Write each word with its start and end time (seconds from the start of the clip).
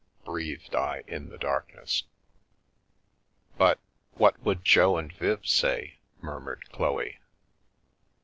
"breathed 0.25 0.73
I 0.73 1.03
the 1.03 1.37
darkness. 1.39 2.05
"But— 3.59 3.77
what 4.17 4.39
would 4.41 4.65
Jo 4.65 4.97
and 4.97 5.13
Viv 5.13 5.45
say?" 5.47 5.99
murmur* 6.21 6.59
Chloe. 6.71 7.19